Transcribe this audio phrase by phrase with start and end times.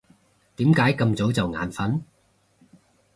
[0.55, 2.01] 點解咁早就眼瞓？